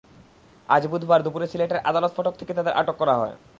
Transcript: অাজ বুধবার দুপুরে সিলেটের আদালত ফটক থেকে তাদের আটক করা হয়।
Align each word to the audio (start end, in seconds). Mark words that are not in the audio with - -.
অাজ 0.69 0.83
বুধবার 0.87 1.19
দুপুরে 1.25 1.47
সিলেটের 1.47 1.83
আদালত 1.89 2.11
ফটক 2.15 2.33
থেকে 2.39 2.51
তাদের 2.53 2.73
আটক 2.73 2.95
করা 3.01 3.15
হয়। 3.17 3.35